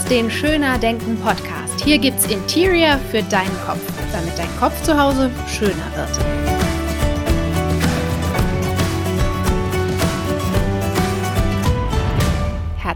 [0.00, 1.84] hörst den Schöner Denken Podcast.
[1.84, 3.80] Hier gibt's Interior für deinen Kopf,
[4.12, 6.59] damit dein Kopf zu Hause schöner wird.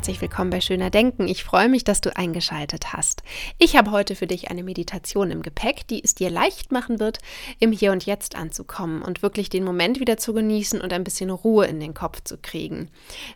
[0.05, 1.27] Herzlich willkommen bei Schöner Denken.
[1.29, 3.23] Ich freue mich, dass du eingeschaltet hast.
[3.57, 7.21] Ich habe heute für dich eine Meditation im Gepäck, die es dir leicht machen wird,
[7.59, 11.31] im Hier und Jetzt anzukommen und wirklich den Moment wieder zu genießen und ein bisschen
[11.31, 12.91] Ruhe in den Kopf zu kriegen.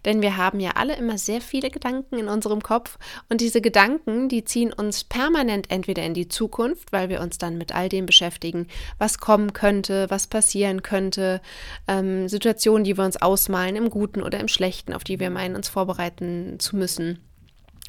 [0.04, 2.98] Denn wir haben ja alle immer sehr viele Gedanken in unserem Kopf
[3.30, 7.56] und diese Gedanken, die ziehen uns permanent entweder in die Zukunft, weil wir uns dann
[7.56, 8.66] mit all dem beschäftigen,
[8.98, 11.40] was kommen könnte, was passieren könnte,
[11.86, 15.56] ähm, Situationen, die wir uns ausmalen, im Guten oder im Schlechten, auf die wir meinen,
[15.56, 17.20] uns vorbereiten zu müssen.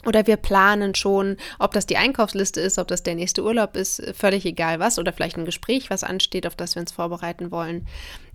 [0.05, 4.01] Oder wir planen schon, ob das die Einkaufsliste ist, ob das der nächste Urlaub ist,
[4.15, 4.97] völlig egal was.
[4.97, 7.85] Oder vielleicht ein Gespräch, was ansteht, auf das wir uns vorbereiten wollen.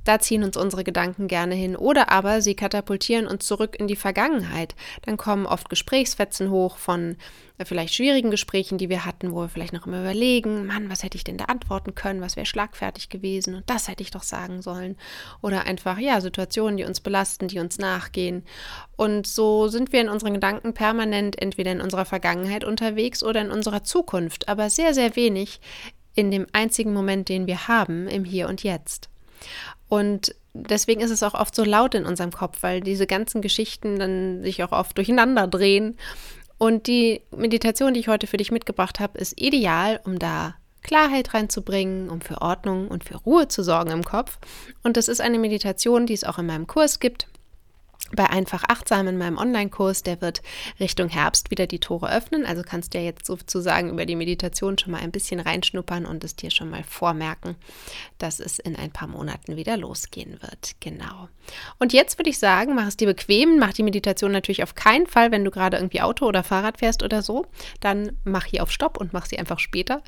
[0.04, 1.76] Da ziehen uns unsere Gedanken gerne hin.
[1.76, 4.74] Oder aber sie katapultieren uns zurück in die Vergangenheit.
[5.02, 7.16] Dann kommen oft Gesprächsfetzen hoch von
[7.58, 11.02] äh, vielleicht schwierigen Gesprächen, die wir hatten, wo wir vielleicht noch immer überlegen, Mann, was
[11.02, 14.22] hätte ich denn da antworten können, was wäre schlagfertig gewesen und das hätte ich doch
[14.22, 14.96] sagen sollen.
[15.41, 18.44] Oder einfach, ja, Situationen, die uns belasten, die uns nachgehen.
[18.96, 23.50] Und so sind wir in unseren Gedanken permanent entweder in unserer Vergangenheit unterwegs oder in
[23.50, 25.61] unserer Zukunft, aber sehr, sehr wenig
[26.14, 29.08] in dem einzigen Moment, den wir haben, im Hier und Jetzt.
[29.89, 33.98] Und deswegen ist es auch oft so laut in unserem Kopf, weil diese ganzen Geschichten
[33.98, 35.97] dann sich auch oft durcheinander drehen.
[36.59, 41.34] Und die Meditation, die ich heute für dich mitgebracht habe, ist ideal, um da Klarheit
[41.34, 44.39] reinzubringen, um für Ordnung und für Ruhe zu sorgen im Kopf.
[44.83, 47.27] Und das ist eine Meditation, die es auch in meinem Kurs gibt
[48.12, 50.42] bei Einfach Achtsam in meinem Online-Kurs, der wird
[50.78, 52.44] Richtung Herbst wieder die Tore öffnen.
[52.44, 56.22] Also kannst du ja jetzt sozusagen über die Meditation schon mal ein bisschen reinschnuppern und
[56.22, 57.56] es dir schon mal vormerken,
[58.19, 60.77] dass es in ein paar Monaten wieder losgehen wird.
[60.80, 61.28] Genau.
[61.78, 65.06] Und jetzt würde ich sagen, mach es dir bequem, mach die Meditation natürlich auf keinen
[65.06, 67.46] Fall, wenn du gerade irgendwie Auto oder Fahrrad fährst oder so.
[67.80, 70.02] Dann mach hier auf Stopp und mach sie einfach später.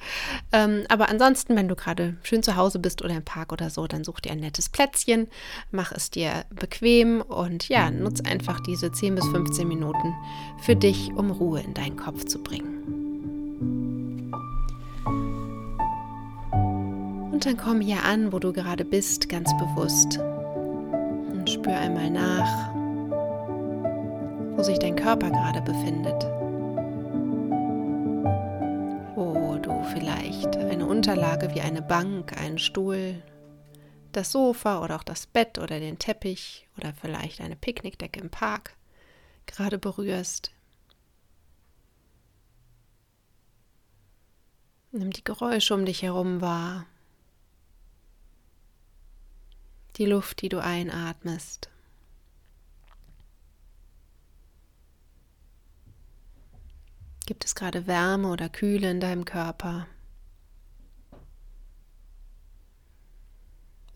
[0.53, 3.87] Ähm, aber ansonsten, wenn du gerade schön zu Hause bist oder im Park oder so,
[3.87, 5.28] dann such dir ein nettes Plätzchen,
[5.71, 10.14] mach es dir bequem und ja, nutz einfach diese 10 bis 15 Minuten
[10.58, 14.32] für dich, um Ruhe in deinen Kopf zu bringen.
[17.32, 20.19] Und dann komm hier an, wo du gerade bist, ganz bewusst.
[20.19, 22.70] Und spür einmal nach,
[24.56, 26.24] wo sich dein Körper gerade befindet.
[29.14, 33.16] Wo du vielleicht eine Unterlage wie eine Bank, einen Stuhl
[34.16, 38.77] das Sofa oder auch das Bett oder den Teppich oder vielleicht eine Picknickdecke im Park
[39.47, 40.50] gerade berührst.
[44.93, 46.87] Nimm die Geräusche um dich herum wahr.
[49.97, 51.69] Die Luft, die du einatmest.
[57.27, 59.87] Gibt es gerade Wärme oder Kühle in deinem Körper?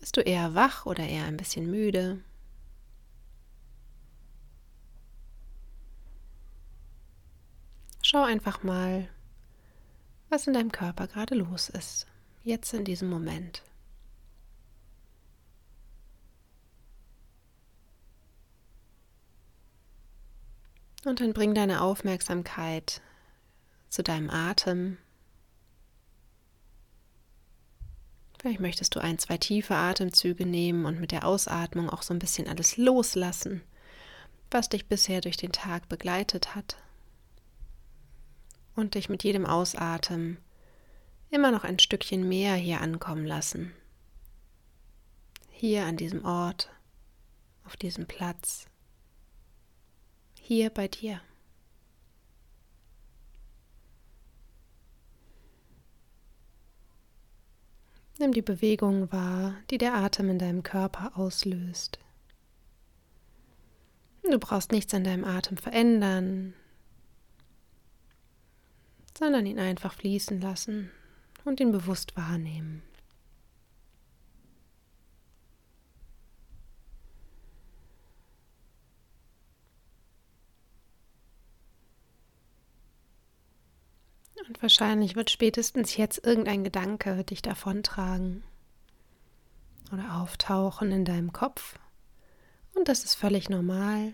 [0.01, 2.21] Bist du eher wach oder eher ein bisschen müde?
[8.01, 9.07] Schau einfach mal,
[10.29, 12.07] was in deinem Körper gerade los ist,
[12.43, 13.61] jetzt in diesem Moment.
[21.05, 23.01] Und dann bring deine Aufmerksamkeit
[23.89, 24.97] zu deinem Atem.
[28.41, 32.17] Vielleicht möchtest du ein, zwei tiefe Atemzüge nehmen und mit der Ausatmung auch so ein
[32.17, 33.61] bisschen alles loslassen,
[34.49, 36.75] was dich bisher durch den Tag begleitet hat.
[38.75, 40.37] Und dich mit jedem Ausatmen
[41.29, 43.73] immer noch ein Stückchen mehr hier ankommen lassen.
[45.51, 46.71] Hier an diesem Ort,
[47.63, 48.65] auf diesem Platz,
[50.41, 51.21] hier bei dir.
[58.21, 61.97] Nimm die Bewegung wahr, die der Atem in deinem Körper auslöst.
[64.21, 66.53] Du brauchst nichts an deinem Atem verändern,
[69.17, 70.91] sondern ihn einfach fließen lassen
[71.45, 72.83] und ihn bewusst wahrnehmen.
[84.37, 88.43] Und wahrscheinlich wird spätestens jetzt irgendein Gedanke dich davontragen
[89.91, 91.79] oder auftauchen in deinem Kopf.
[92.73, 94.13] Und das ist völlig normal.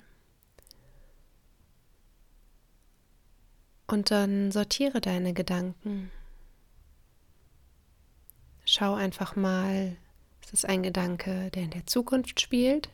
[3.86, 6.12] Und dann sortiere deine Gedanken.
[8.66, 9.96] Schau einfach mal,
[10.42, 12.90] ist es ein Gedanke, der in der Zukunft spielt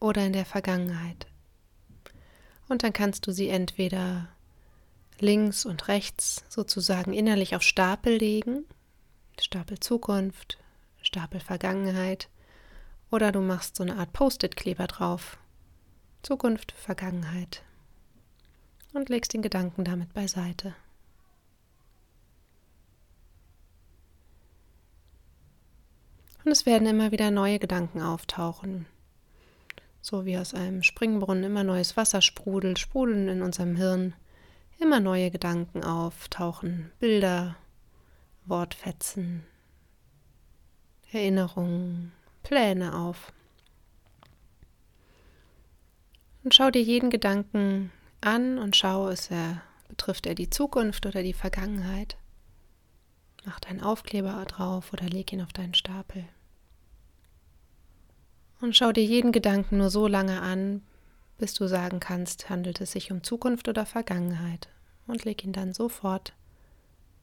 [0.00, 1.26] oder in der Vergangenheit.
[2.68, 4.28] Und dann kannst du sie entweder
[5.20, 8.64] links und rechts sozusagen innerlich auf Stapel legen.
[9.40, 10.58] Stapel Zukunft,
[11.02, 12.28] Stapel Vergangenheit.
[13.10, 15.38] Oder du machst so eine Art Post-it-Kleber drauf.
[16.22, 17.62] Zukunft, Vergangenheit.
[18.92, 20.74] Und legst den Gedanken damit beiseite.
[26.44, 28.86] Und es werden immer wieder neue Gedanken auftauchen.
[30.00, 34.14] So wie aus einem Springbrunnen immer neues Wasser sprudelt, sprudeln in unserem Hirn
[34.78, 37.56] immer neue Gedanken auftauchen, Bilder,
[38.46, 39.44] Wortfetzen,
[41.12, 43.32] Erinnerungen, Pläne auf.
[46.44, 47.90] Und schau dir jeden Gedanken
[48.20, 52.16] an und schau, ist er, betrifft er die Zukunft oder die Vergangenheit.
[53.44, 56.24] Mach deinen Aufkleber drauf oder leg ihn auf deinen Stapel.
[58.60, 60.82] Und schau dir jeden Gedanken nur so lange an,
[61.38, 64.68] bis du sagen kannst, handelt es sich um Zukunft oder Vergangenheit.
[65.06, 66.34] Und leg ihn dann sofort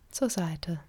[0.09, 0.79] zur Seite.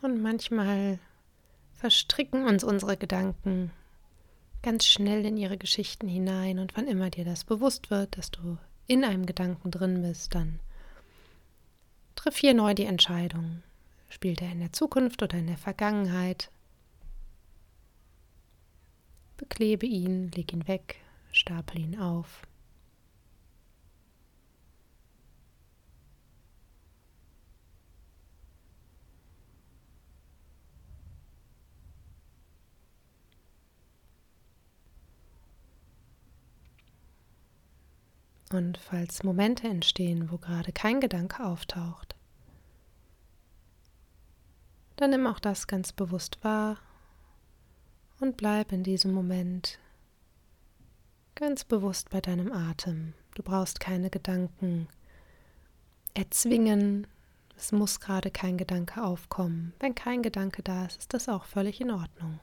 [0.00, 1.00] Und manchmal
[1.74, 3.72] verstricken uns unsere Gedanken
[4.62, 6.58] ganz schnell in ihre Geschichten hinein.
[6.58, 10.60] Und wann immer dir das bewusst wird, dass du in einem Gedanken drin bist, dann
[12.16, 13.62] triff hier neu die Entscheidung.
[14.08, 16.50] Spielt er in der Zukunft oder in der Vergangenheit?
[19.36, 20.96] Beklebe ihn, leg ihn weg,
[21.30, 22.47] stapel ihn auf.
[38.50, 42.16] Und falls Momente entstehen, wo gerade kein Gedanke auftaucht,
[44.96, 46.78] dann nimm auch das ganz bewusst wahr
[48.20, 49.78] und bleib in diesem Moment
[51.34, 53.14] ganz bewusst bei deinem Atem.
[53.34, 54.88] Du brauchst keine Gedanken
[56.14, 57.06] erzwingen.
[57.56, 59.72] Es muss gerade kein Gedanke aufkommen.
[59.78, 62.40] Wenn kein Gedanke da ist, ist das auch völlig in Ordnung.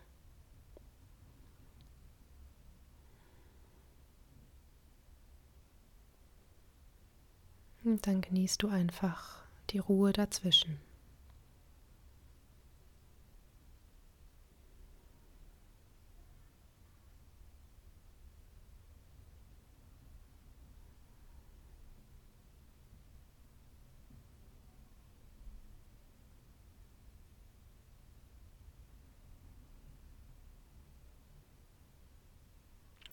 [7.86, 10.80] Und dann genießt du einfach die Ruhe dazwischen.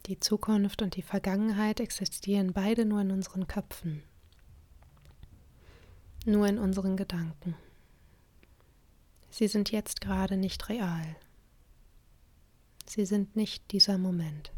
[0.07, 4.03] Die Zukunft und die Vergangenheit existieren beide nur in unseren Köpfen
[6.27, 7.55] nur in unseren Gedanken.
[9.31, 11.17] Sie sind jetzt gerade nicht real.
[12.87, 14.53] Sie sind nicht dieser Moment.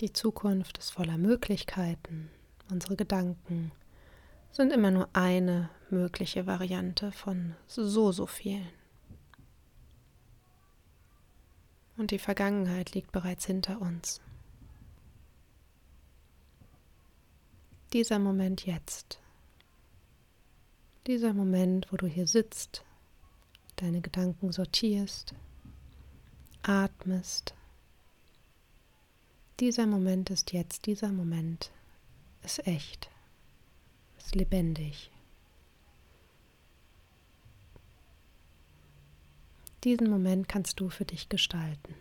[0.00, 2.30] Die Zukunft ist voller Möglichkeiten.
[2.70, 3.72] Unsere Gedanken
[4.50, 8.68] sind immer nur eine mögliche Variante von so, so vielen.
[11.96, 14.20] Und die Vergangenheit liegt bereits hinter uns.
[17.92, 19.20] Dieser Moment jetzt,
[21.06, 22.84] dieser Moment, wo du hier sitzt,
[23.76, 25.34] deine Gedanken sortierst,
[26.62, 27.54] atmest,
[29.60, 31.70] dieser Moment ist jetzt, dieser Moment
[32.42, 33.08] ist echt,
[34.18, 35.10] ist lebendig.
[39.84, 41.94] Diesen Moment kannst du für dich gestalten.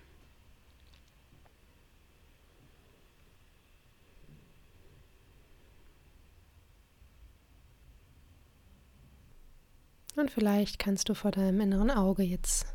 [10.15, 12.65] Und vielleicht kannst du vor deinem inneren Auge jetzt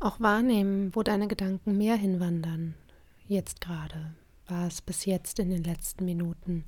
[0.00, 2.74] auch wahrnehmen, wo deine Gedanken mehr hinwandern.
[3.26, 4.14] Jetzt gerade.
[4.46, 6.64] War es bis jetzt in den letzten Minuten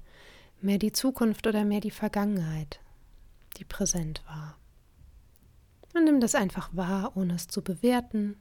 [0.62, 2.80] mehr die Zukunft oder mehr die Vergangenheit,
[3.59, 4.56] die präsent war?
[5.96, 8.36] Und nimm das einfach wahr, ohne es zu bewerten,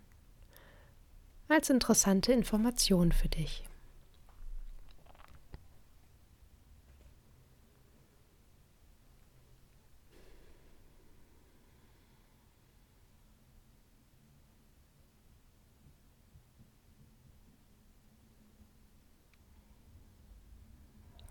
[1.47, 3.63] als interessante Information für dich.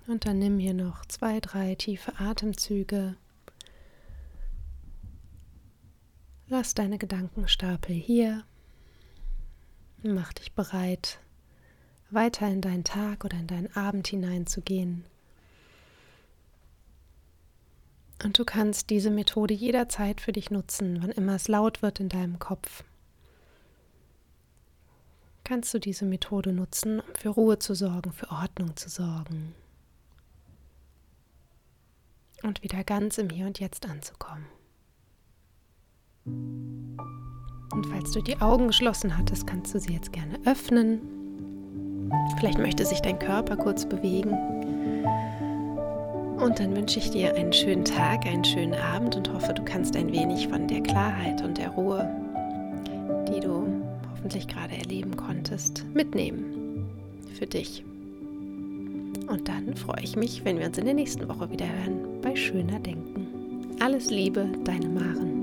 [0.07, 3.17] Und dann nimm hier noch zwei, drei tiefe Atemzüge.
[6.57, 8.45] Lass deine Gedankenstapel hier
[10.05, 11.19] Mach dich bereit,
[12.11, 15.05] weiter in deinen Tag oder in deinen Abend hineinzugehen.
[18.23, 22.09] Und du kannst diese Methode jederzeit für dich nutzen, wann immer es laut wird in
[22.09, 22.85] deinem Kopf.
[25.43, 29.57] Kannst du diese Methode nutzen, um für Ruhe zu sorgen, für Ordnung zu sorgen
[32.45, 34.47] und wieder ganz im Hier und Jetzt anzukommen.
[36.27, 41.01] Und falls du die Augen geschlossen hattest, kannst du sie jetzt gerne öffnen.
[42.39, 44.31] Vielleicht möchte sich dein Körper kurz bewegen.
[46.39, 49.97] Und dann wünsche ich dir einen schönen Tag, einen schönen Abend und hoffe, du kannst
[49.97, 52.09] ein wenig von der Klarheit und der Ruhe,
[53.29, 53.67] die du
[54.11, 56.87] hoffentlich gerade erleben konntest, mitnehmen.
[57.39, 57.85] Für dich.
[59.27, 62.37] Und dann freue ich mich, wenn wir uns in der nächsten Woche wieder hören bei
[62.37, 63.27] Schöner Denken.
[63.81, 65.34] Alles Liebe, deine Maren.